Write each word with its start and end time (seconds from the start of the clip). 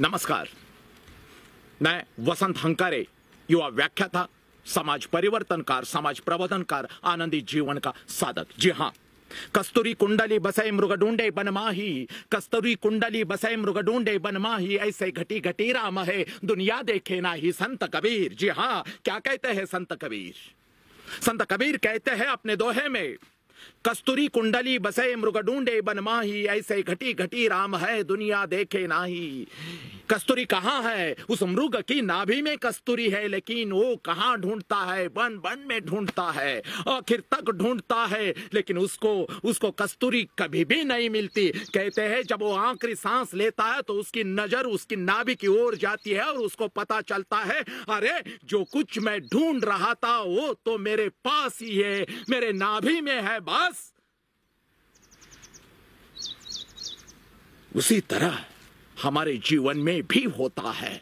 नमस्कार। 0.00 0.48
मैं 1.80 2.02
वसंत 2.20 2.58
हंकारे, 2.58 3.06
युवा 3.48 3.68
व्याख्याता, 3.68 4.26
समाज 4.66 5.06
परिवर्तनकार, 5.06 5.84
समाज 5.84 6.18
प्रबोधनकार, 6.20 6.88
आनंदी 7.04 7.40
जीवन 7.42 7.78
का 7.78 7.92
साधक। 8.08 8.46
जी 8.58 8.70
हाँ 8.70 8.92
कस्तूरी 9.54 9.94
कुंडली 9.94 10.38
बसे 10.38 10.70
मृग 10.70 10.92
ढूंढे 10.92 11.30
बनमाही 11.30 12.06
कस्तूरी 12.32 12.74
कुंडली 12.74 13.24
बसे 13.24 13.54
मृग 13.56 13.78
ढूंढे 13.78 14.16
बनमाही 14.18 14.76
ऐसे 14.78 15.10
घटी 15.10 15.40
घटी 15.40 15.70
राम 15.72 15.98
है, 16.00 16.24
दुनिया 16.44 16.80
देखे 16.82 17.20
ना 17.20 17.32
ही 17.32 17.52
संत 17.52 17.84
कबीर। 17.94 18.34
जी 18.34 18.48
हाँ 18.50 18.84
क्या 19.04 19.18
कहते 19.18 19.48
हैं 19.48 19.64
संत 19.66 19.92
कबीर? 20.02 20.34
संत 21.26 21.42
कबीर 21.42 21.76
कहते 21.76 22.10
हैं 22.12 22.26
अपने 22.28 22.56
दोहे 22.56 22.88
में 22.88 23.16
कस्तूरी 23.86 24.26
कुंडली 24.28 24.78
बसे 24.78 25.14
मृग 25.16 25.38
ढूंढे 25.38 25.80
बनमाही 25.80 26.44
ऐसे 26.46 26.82
घटी 26.82 27.12
घटी 27.14 27.48
राम 27.48 27.76
है, 27.76 28.02
दुनिया 28.04 28.44
देखे 28.46 28.86
नाही। 28.86 29.46
कस्तूरी 30.10 30.44
कहाँ 30.44 30.82
है? 30.82 31.14
उस 31.28 31.42
मृग 31.42 31.76
की 31.88 32.00
नाभि 32.02 32.40
में 32.42 32.56
कस्तूरी 32.58 33.08
है, 33.10 33.26
लेकिन 33.28 33.72
वो 33.72 33.96
कहाँ 33.96 34.36
ढूंढता 34.40 34.76
है? 34.84 35.08
बन 35.08 35.36
बन 35.38 35.64
में 35.66 35.80
ढूंढता 35.84 36.30
है, 36.30 36.62
आखिर 36.88 37.22
तक 37.32 37.50
ढूंढता 37.50 38.04
है, 38.06 38.34
लेकिन 38.54 38.78
उसको 38.78 39.14
उसको 39.44 39.70
कस्तूरी 39.70 40.22
कभी 40.38 40.64
भी 40.64 40.82
नहीं 40.84 41.10
मिलती। 41.10 41.48
कहते 41.48 42.02
हैं, 42.02 42.22
जब 42.22 42.42
वो 42.42 42.52
आखिरी 42.54 42.94
सांस 42.94 43.34
लेता 43.34 43.64
है 43.64 43.82
तो 43.82 43.94
उसकी 43.94 44.24
नज़र 44.24 44.66
उसकी 44.66 44.96
नाभि 44.96 45.34
की 45.34 45.46
ओर 45.46 45.76
जाती 45.76 46.10
है, 46.10 46.24
और 46.24 46.38
उसको 46.38 46.68
पता 46.68 47.00
चलता 47.00 47.36
है, 47.36 47.60
अरे, 47.88 48.22
जो 48.44 48.64
कुछ 48.64 48.98
मैं 48.98 49.20
ढूंढ 49.22 49.64
रहा 49.64 49.92
था, 49.94 50.18
वो 50.20 50.52
तो 50.64 50.78
मेरे 50.78 51.08
पास 51.08 51.58
ही 51.62 51.76
है, 51.76 52.06
मेरे 52.30 52.52
नाभि 52.52 53.00
में 53.00 53.20
है 53.22 53.38
बस 53.48 53.92
उसी 57.76 58.00
तरह 58.00 58.44
हमारे 59.02 59.36
जीवन 59.36 59.78
में 59.78 60.02
भी 60.02 60.22
होता 60.38 60.70
है। 60.70 61.00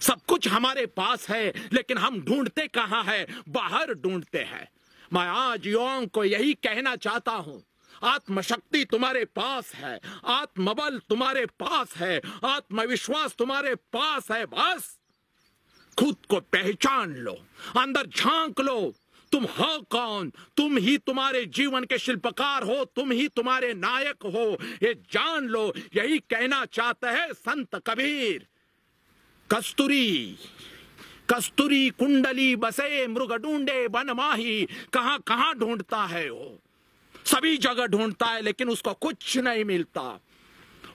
सब 0.00 0.20
कुछ 0.28 0.48
हमारे 0.48 0.86
पास 0.86 1.28
है, 1.28 1.52
लेकिन 1.72 1.98
हम 1.98 2.20
ढूंढते 2.20 2.66
कहाँ 2.68 3.02
है? 3.04 3.26
बाहर 3.48 3.94
ढूंढते 3.94 4.38
हैं। 4.38 4.68
मैं 5.12 5.26
आज 5.28 5.66
युवाओं 5.66 6.06
को 6.06 6.24
यही 6.24 6.54
कहना 6.54 6.94
चाहता 6.96 7.32
हूँ। 7.32 7.62
आत्मशक्ति 8.04 8.84
तुम्हारे 8.84 9.24
पास 9.24 9.74
है, 9.74 10.00
आत्मबल 10.24 10.98
तुम्हारे 11.08 11.46
पास 11.46 11.96
है, 11.96 12.20
आत्मविश्वास 12.44 13.34
तुम्हारे 13.38 13.74
पास 13.74 14.30
है, 14.30 14.44
बस। 14.46 14.98
खुद 15.98 16.16
को 16.28 16.40
पहचान 16.40 17.14
लो, 17.16 17.36
अंदर 17.76 18.06
झाँक 18.06 18.60
लो। 18.60 18.92
तुम 19.32 19.44
हो 19.44 19.86
कौन? 19.90 20.30
तुम 20.56 20.76
ही 20.76 20.98
तुम्हारे 20.98 21.44
जीवन 21.44 21.84
के 21.84 21.98
शिल्पकार 21.98 22.62
हो, 22.62 22.84
तुम 22.84 23.12
ही 23.12 23.28
तुम्हारे 23.28 23.74
नायक 23.74 24.16
हो। 24.24 24.58
ये 24.82 24.94
जान 24.94 25.46
लो, 25.46 25.72
यही 25.96 26.18
कहना 26.18 26.64
चाहते 26.64 27.06
हैं 27.06 27.32
संत 27.32 27.74
कबीर। 27.86 28.46
कस्तूरी 29.50 30.38
कस्तूरी 31.30 31.90
कुंडली 31.90 32.56
बसे, 32.56 33.06
मृग 33.06 33.32
ढूंढे 33.32 33.88
बनमाही 33.88 34.68
कहाँ 34.92 35.18
कहाँ 35.18 35.54
ढूंढता 35.54 36.04
है 36.04 36.30
वो? 36.30 36.58
सभी 37.24 37.56
जगह 37.56 37.86
ढूंढता 37.86 38.26
है, 38.26 38.42
लेकिन 38.42 38.68
उसको 38.68 38.92
कुछ 38.94 39.38
नहीं 39.38 39.64
मिलता। 39.64 40.20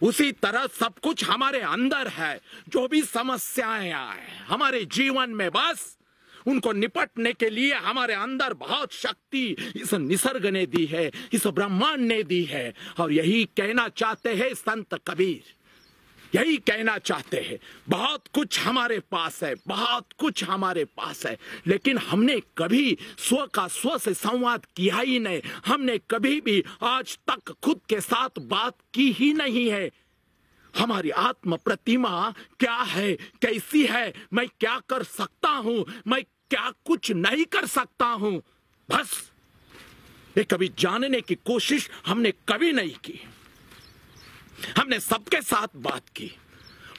उसी 0.01 0.31
तरह 0.31 0.67
सब 0.67 0.93
कुछ 1.03 1.23
हमारे 1.23 1.59
अंदर 1.59 2.07
है, 2.07 2.41
जो 2.69 2.87
भी 2.87 3.01
समस्याएँ 3.01 3.91
आए, 3.91 4.37
हमारे 4.47 4.85
जीवन 4.85 5.29
में 5.29 5.49
बस 5.51 5.97
उनको 6.47 6.71
निपटने 6.71 7.33
के 7.33 7.49
लिए 7.49 7.73
हमारे 7.73 8.13
अंदर 8.13 8.53
बहुत 8.53 8.93
शक्ति 8.93 9.55
इस 9.75 9.93
निसर्ग 9.93 10.45
ने 10.45 10.65
दी 10.65 10.85
है, 10.85 11.11
इस 11.33 11.47
ब्रह्मांड 11.47 12.01
ने 12.01 12.23
दी 12.23 12.43
है। 12.43 12.73
और 12.99 13.11
यही 13.11 13.45
कहना 13.45 13.87
चाहते 13.87 14.29
हैं 14.29 14.53
संत 14.53 14.93
कबीर। 15.07 15.53
यही 16.35 16.57
कहना 16.57 16.97
चाहते 16.97 17.37
हैं, 17.37 17.59
बहुत 17.89 18.23
कुछ 18.33 18.59
हमारे 18.59 18.99
पास 18.99 19.43
है, 19.43 19.55
बहुत 19.67 20.05
कुछ 20.17 20.43
हमारे 20.43 20.85
पास 20.85 21.25
है। 21.25 21.37
लेकिन 21.67 21.97
हमने 21.97 22.39
कभी 22.57 22.97
स्व 23.17 23.45
का 23.53 23.67
स्व 23.67 23.97
से 23.97 24.13
संवाद 24.13 24.65
किया 24.75 24.95
ही 24.95 25.19
नहीं। 25.19 25.41
हमने 25.65 25.97
कभी 26.11 26.41
भी 26.41 26.63
आज 26.83 27.17
तक 27.29 27.53
खुद 27.63 27.79
के 27.89 28.01
साथ 28.01 28.29
बात 28.39 28.75
की 28.93 29.11
ही 29.11 29.33
नहीं 29.33 29.69
है। 29.69 29.91
हमारी 30.77 31.09
आत्म 31.09 31.57
प्रतिमा 31.57 32.33
क्या 32.59 32.75
है? 32.75 33.13
कैसी 33.13 33.85
है? 33.85 34.13
मैं 34.33 34.47
क्या 34.59 34.79
कर 34.89 35.03
सकता 35.03 35.49
हूँ? 35.49 35.85
मैं 36.07 36.23
क्या 36.23 36.71
कुछ 36.85 37.11
नहीं 37.11 37.45
कर 37.45 37.65
सकता 37.65 38.05
हूँ? 38.05 38.41
बस, 38.89 39.31
ये 40.37 40.43
कभी 40.43 40.71
जानने 40.79 41.21
की 41.21 41.35
कोशिश 41.35 41.89
हमने 42.05 42.31
कभी 42.49 42.71
नहीं 42.71 42.95
की। 42.95 43.19
हमने 44.77 44.99
सबके 44.99 45.41
साथ 45.41 45.67
बात 45.75 46.09
की, 46.09 46.31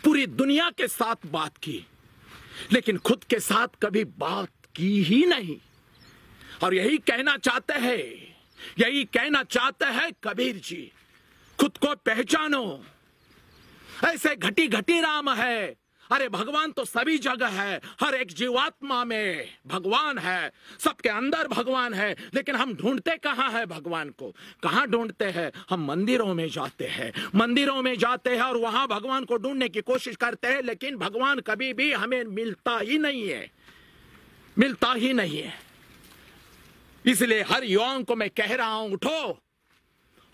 पूरी 0.05 0.27
दुनिया 0.27 0.71
के 0.71 0.89
साथ 0.89 1.27
बात 1.27 1.57
की, 1.57 1.87
लेकिन 2.73 2.99
खुद 2.99 3.25
के 3.25 3.39
साथ 3.41 3.69
कभी 3.83 4.05
बात 4.05 4.51
की 4.75 5.03
ही 5.03 5.25
नहीं। 5.27 5.57
और 6.65 6.75
यही 6.75 6.99
कहना 6.99 7.37
चाहते 7.37 7.73
हैं, 7.73 8.03
यही 8.79 9.05
कहना 9.05 9.43
चाहते 9.43 9.85
हैं 9.85 10.11
कबीर 10.25 10.57
जी, 10.57 10.93
खुद 11.59 11.77
को 11.77 11.95
पहचानो। 11.97 12.85
ऐसे 14.05 14.37
घटी 14.37 14.67
घटी 14.67 15.01
राम 15.01 15.31
है। 15.31 15.77
अरे 16.11 16.29
भगवान 16.29 16.73
तो 16.73 16.85
सभी 16.85 17.19
जगह 17.19 17.47
है, 17.47 17.81
हर 18.01 18.15
एक 18.15 18.33
जीवात्मा 18.33 19.05
में 19.05 19.49
भगवान 19.67 20.19
है। 20.19 20.53
सबके 20.81 21.09
अंदर 21.09 21.49
भगवान 21.49 21.95
है, 21.95 22.17
लेकिन 22.35 22.57
हम 22.57 22.75
ढूंढते 22.75 23.17
कहाँ 23.17 23.51
है 23.51 23.67
भगवान 23.67 24.11
को? 24.11 24.37
कहाँ 24.63 24.87
ढूंढते 24.87 25.25
हैं? 25.25 25.53
हम 25.71 25.85
मंदिरों 25.85 26.35
में 26.35 26.49
जाते 26.49 26.87
हैं। 26.87 27.13
मंदिरों 27.35 27.83
में 27.83 27.99
जाते 27.99 28.31
हैं 28.31 28.43
और 28.43 28.57
वहाँ 28.57 28.89
भगवान 28.89 29.25
को 29.25 29.37
ढूँढने 29.37 29.69
की 29.69 29.81
कोशिश 29.81 30.17
करते 30.17 30.49
हैं, 30.49 30.63
लेकिन 30.63 30.97
भगवान 30.97 31.41
कभी 31.41 31.73
भी 31.73 31.93
हमें 31.93 32.25
मिलता 32.25 32.79
ही 32.79 32.99
नहीं 32.99 33.29
है। 33.29 33.51
मिलता 34.59 34.93
ही 34.93 35.13
नहीं 35.13 35.43
है। 35.43 35.55
इसलिए 37.07 37.43
हर 37.43 37.65
युवाओं 37.65 38.03
को 38.03 38.17
मैं 38.17 38.31
कह 38.31 38.55
रहा 38.55 38.73
हूँ, 38.73 38.93
उठो। 38.93 39.43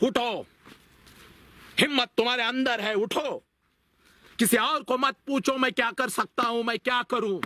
उठो। 0.03 0.47
हिम्मत 1.81 2.09
तुम्हारे 2.17 2.43
अंदर 2.43 2.81
है, 2.81 2.95
उठो। 2.95 3.45
किसी 4.39 4.57
और 4.57 4.83
को 4.83 4.99
मत 4.99 5.17
पूछो, 5.27 5.57
मैं 5.59 5.73
क्या 5.73 5.91
कर 5.91 6.09
सकता 6.09 6.43
हूँ, 6.43 6.63
मैं 6.63 6.79
क्या 6.79 7.03
करूँ? 7.03 7.41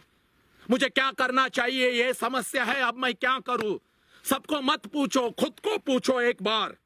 मुझे 0.71 0.89
क्या 0.89 1.11
करना 1.13 1.49
चाहिए? 1.49 1.91
ये 1.91 2.13
समस्या 2.13 2.65
है, 2.65 2.81
अब 2.83 2.97
मैं 2.97 3.15
क्या 3.15 3.39
करूँ? 3.39 3.79
सबको 4.25 4.61
मत 4.61 4.87
पूछो, 4.87 5.31
खुद 5.31 5.61
को 5.61 5.79
पूछो 5.79 6.21
एक 6.21 6.43
बार। 6.43 6.77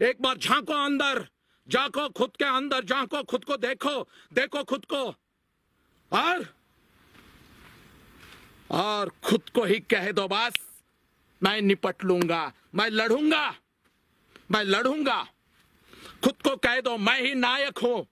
एक 0.00 0.22
बार 0.22 0.38
झांको 0.38 0.72
अंदर 0.74 1.26
जाको 1.68 2.08
खुद 2.08 2.30
के 2.38 2.44
अंदर, 2.44 2.84
झांको 2.84 3.22
खुद 3.22 3.44
को, 3.44 3.56
देखो 3.56 4.08
देखो 4.32 4.62
खुद 4.64 4.84
को। 4.84 5.04
और 6.12 6.46
और 8.70 9.10
खुद 9.24 9.48
को 9.54 9.64
ही 9.64 9.78
कह 9.80 10.10
दो, 10.12 10.28
बस। 10.28 10.52
मैं 11.42 11.60
निपट 11.62 12.04
लूँगा, 12.04 12.52
मैं 12.74 12.88
लड़ूँगा 12.90 13.54
मैं 14.50 14.62
लड़ूँगा। 14.64 15.22
खुद 16.24 16.34
को 16.44 16.56
कह 16.56 16.80
दो, 16.80 16.96
मैं 16.96 17.20
ही 17.22 17.34
नायक 17.34 17.78
हूँ। 17.78 18.06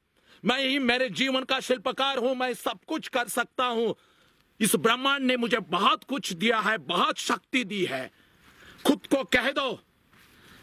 मैं 0.47 0.59
ही 0.59 0.79
मेरे 0.79 1.09
जीवन 1.11 1.43
का 1.43 1.59
शिल्पकार 1.61 2.19
हूँ, 2.19 2.35
मैं 2.35 2.53
सब 2.55 2.79
कुछ 2.87 3.09
कर 3.09 3.29
सकता 3.29 3.65
हूँ। 3.67 3.95
इस 4.61 4.75
ब्रह्मांड 4.77 5.25
ने 5.25 5.37
मुझे 5.37 5.59
बहुत 5.71 6.05
कुछ 6.05 6.33
दिया 6.35 6.59
है, 6.61 6.77
बहुत 6.79 7.19
शक्ति 7.19 7.63
दी 7.65 7.85
है। 7.85 8.11
खुद 8.85 9.07
को 9.07 9.23
कह 9.27 9.51
दो, 9.53 9.79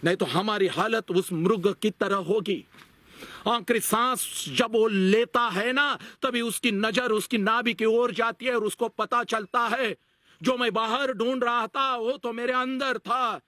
नहीं 0.03 0.15
तो 0.15 0.25
हमारी 0.25 0.67
हालत 0.67 1.11
उस 1.11 1.31
मृग 1.33 1.73
की 1.81 1.89
तरह 1.91 2.15
होगी। 2.25 2.63
आखिरी 3.47 3.79
सांस 3.79 4.45
जब 4.57 4.73
वो 4.73 4.87
लेता 4.87 5.41
है 5.49 5.71
ना, 5.73 5.97
तभी 6.21 6.41
उसकी 6.41 6.71
नज़र 6.71 7.11
उसकी 7.11 7.37
नाभि 7.37 7.73
की 7.73 7.85
ओर 7.85 8.11
जाती 8.11 8.45
है 8.45 8.55
और 8.55 8.63
उसको 8.63 8.87
पता 8.89 9.23
चलता 9.23 9.67
है, 9.69 9.95
जो 10.41 10.57
मैं 10.57 10.71
बाहर 10.73 11.13
ढूंढ 11.13 11.43
रहा 11.43 11.67
था, 11.67 11.95
वो 11.95 12.17
तो 12.17 12.31
मेरे 12.33 12.53
अंदर 12.53 12.97
था। 12.97 13.39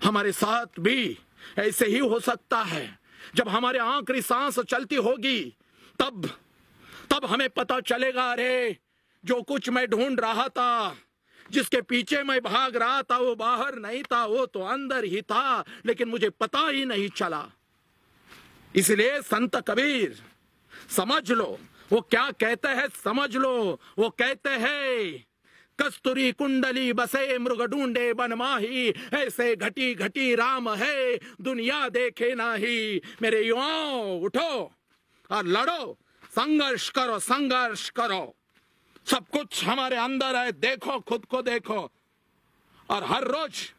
हमारे 0.00 0.32
साथ 0.32 0.80
भी 0.80 1.16
ऐसे 1.58 1.86
ही 1.86 1.98
हो 1.98 2.20
सकता 2.20 2.62
है। 2.62 2.86
जब 3.34 3.48
हमारे 3.48 3.78
आखिरी 3.78 4.22
सांस 4.22 4.58
चलती 4.58 4.96
होगी, 4.96 5.56
तब 5.98 6.38
तब 7.10 7.24
हमें 7.24 7.50
पता 7.50 7.80
चलेगा, 7.80 8.32
अरे, 8.32 8.76
जो 9.24 9.42
कुछ 9.42 9.68
मैं 9.68 9.86
ढूंढ 9.86 10.20
रहा 10.20 10.48
था, 10.48 10.96
जिसके 11.50 11.80
पीछे 11.80 12.22
मैं 12.22 12.40
भाग 12.40 12.76
रहा 12.76 13.02
था, 13.02 13.18
वो 13.18 13.34
बाहर 13.34 13.74
नहीं 13.74 14.02
था, 14.02 14.26
वो 14.26 14.46
तो 14.46 14.60
अंदर 14.60 15.04
ही 15.04 15.22
था, 15.22 15.64
लेकिन 15.86 16.08
मुझे 16.08 16.30
पता 16.30 16.68
ही 16.68 16.84
नहीं 16.84 17.08
चला। 17.08 17.46
इसलिए 18.76 19.22
संत 19.22 19.56
कबीर, 19.56 20.22
समझ 20.90 21.32
लो, 21.32 21.58
वो 21.92 22.00
क्या 22.00 22.30
कहते 22.30 22.68
हैं, 22.68 22.88
समझ 23.04 23.36
लो, 23.36 23.80
वो 23.98 24.10
कहते 24.10 24.50
हैं 24.50 25.24
कस्तूरी 25.82 26.32
कुंडली 26.32 26.92
बसे 26.92 27.38
मृग 27.38 27.62
ढूंढे 27.62 28.12
बनमाही 28.14 28.88
ऐसे 29.14 29.56
घटी 29.56 29.94
घटी 29.94 30.34
राम 30.34 30.70
है, 30.70 31.16
दुनिया 31.40 31.88
देखे 31.88 32.34
नाही। 32.34 33.00
मेरे 33.22 33.42
युवाओं, 33.42 34.20
उठो 34.20 34.72
और 35.30 35.46
लड़ो, 35.46 35.98
संघर्ष 36.30 36.88
करो 36.90 37.18
संघर्ष 37.18 37.90
करो। 37.90 38.36
सब 39.06 39.28
कुछ 39.28 39.64
हमारे 39.64 39.96
अंदर 39.96 40.36
है, 40.36 40.52
देखो, 40.52 41.00
खुद 41.00 41.24
को 41.24 41.42
देखो। 41.42 41.90
और 42.90 43.04
हर 43.04 43.24
रोज 43.24 43.72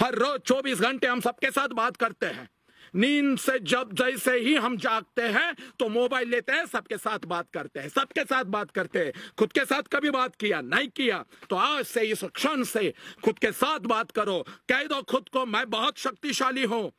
हर 0.00 0.14
रोज 0.14 0.40
24 0.40 0.80
घंटे 0.80 1.06
हम 1.06 1.20
सबके 1.20 1.50
साथ 1.50 1.68
बात 1.68 1.96
करते 1.96 2.26
हैं। 2.26 2.48
नींद 2.94 3.38
से 3.38 3.58
जब 3.60 3.92
जैसे 3.94 4.36
ही 4.38 4.54
हम 4.56 4.76
जागते 4.78 5.22
हैं 5.22 5.54
तो 5.78 5.88
मोबाइल 5.88 6.28
लेते 6.28 6.52
हैं, 6.52 6.66
सबके 6.66 6.96
साथ 6.98 7.26
बात 7.26 7.50
करते 7.54 7.80
हैं, 7.80 7.88
सबके 7.88 8.24
साथ 8.24 8.44
बात 8.46 8.70
करते 8.70 8.98
हैं। 8.98 9.12
खुद 9.38 9.52
के 9.52 9.64
साथ 9.64 9.82
कभी 9.92 10.10
बात 10.10 10.36
किया, 10.36 10.60
नहीं 10.62 10.88
किया 10.88 11.24
तो 11.50 11.56
आज 11.56 11.84
से, 11.84 12.00
इस 12.02 12.24
क्षण 12.24 12.62
से 12.64 12.92
खुद 13.24 13.38
के 13.38 13.52
साथ 13.54 13.80
बात 13.86 14.10
करो। 14.10 14.38
कह 14.68 14.84
दो 14.84 15.02
खुद 15.02 15.28
को, 15.28 15.44
मैं 15.46 15.68
बहुत 15.70 15.98
शक्तिशाली 15.98 16.64
हूँ। 16.64 16.90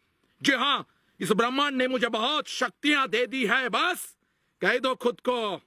जी 0.42 0.54
हाँ, 0.54 0.88
इस 1.19 1.31
ब्रह्मांड 1.31 1.78
ने 1.78 1.88
मुझे 1.88 2.07
बहुत 2.10 2.48
शक्तियाँ 2.48 3.07
दे 3.07 3.25
दी 3.28 3.45
है, 3.45 3.68
बस। 3.69 4.13
कह 4.62 4.78
दो 4.80 4.94
खुद 4.95 5.19
को, 5.19 5.62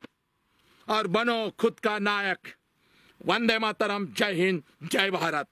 और 0.89 1.07
बनो 1.07 1.39
खुद 1.59 1.81
का 1.81 1.99
नायक। 1.99 2.55
वंदे 3.21 3.59
मातरम, 3.59 4.07
जय 4.09 4.33
हिंद, 4.35 4.63
जय 4.83 5.11
भारत। 5.11 5.49